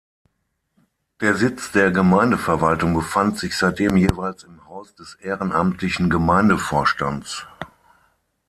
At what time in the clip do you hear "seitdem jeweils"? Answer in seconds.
3.55-4.41